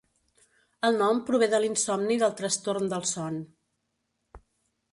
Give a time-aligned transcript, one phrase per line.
[0.87, 3.39] El nom prové de l'insomni del trastorn del son.